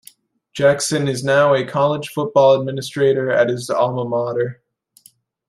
Jackson 0.53 1.07
is 1.07 1.23
now 1.23 1.53
a 1.53 1.63
college 1.63 2.09
football 2.09 2.59
administrator 2.59 3.29
at 3.31 3.49
his 3.49 3.69
alma 3.69 4.03
mater. 4.03 4.63